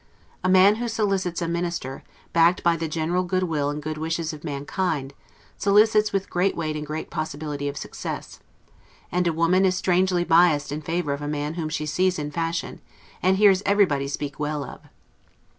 A 0.43 0.49
man 0.49 0.77
who 0.77 0.87
solicits 0.87 1.43
a 1.43 1.47
minister, 1.47 2.03
backed 2.33 2.63
by 2.63 2.75
the 2.75 2.87
general 2.87 3.21
good 3.23 3.43
will 3.43 3.69
and 3.69 3.83
good 3.83 3.99
wishes 3.99 4.33
of 4.33 4.43
mankind, 4.43 5.13
solicits 5.59 6.11
with 6.11 6.27
great 6.27 6.55
weight 6.57 6.75
and 6.75 6.83
great 6.87 7.11
probability 7.11 7.67
of 7.69 7.77
success; 7.77 8.39
and 9.11 9.27
a 9.27 9.31
woman 9.31 9.63
is 9.63 9.75
strangely 9.77 10.23
biassed 10.23 10.71
in 10.71 10.81
favor 10.81 11.13
of 11.13 11.21
a 11.21 11.27
man 11.27 11.53
whom 11.53 11.69
she 11.69 11.85
sees 11.85 12.17
in 12.17 12.31
fashion, 12.31 12.81
and 13.21 13.37
hears 13.37 13.61
everybody 13.63 14.07
speak 14.07 14.39
well 14.39 14.63
of. 14.63 14.81